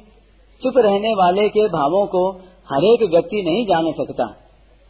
[0.63, 2.31] चुप रहने वाले के भावों को
[2.73, 4.37] हरेक व्यक्ति नहीं जान सकता।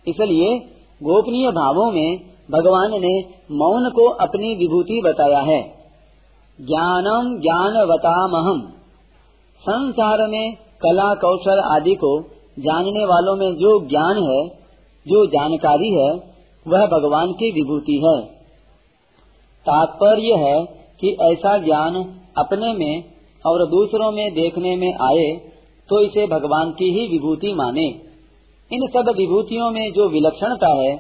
[0.09, 0.59] इसलिए
[1.03, 2.19] गोपनीय भावों में
[2.51, 5.63] भगवान ने मौन को अपनी विभूति बताया है।
[6.61, 8.73] ज्ञानम ज्ञानवतामहम।
[9.61, 12.21] संसार में कला, कौशल आदि को
[12.59, 14.49] जानने वालों में जो ज्ञान है,
[15.09, 16.11] जो जानकारी है,
[16.69, 18.27] वह भगवान की विभूति है।
[19.67, 20.65] तात्पर्य है
[21.01, 21.95] कि ऐसा ज्ञान
[22.39, 23.05] अपने में
[23.47, 25.51] और दूसरों में देखने में आए
[25.89, 28.04] तो इसे भगवान की ही विभूति माने।
[28.75, 30.93] इन सब विभूतियों में जो विलक्षणता है,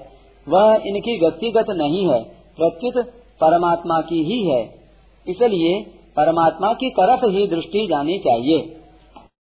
[0.48, 2.22] वह इनकी व्यक्तिगत नहीं है,
[2.56, 3.04] प्रत्युत
[3.40, 4.62] परमात्मा की ही है।
[5.28, 5.82] इसलिए
[6.16, 8.80] परमात्मा की तरफ़ ही दृष्टि जानी चाहिए।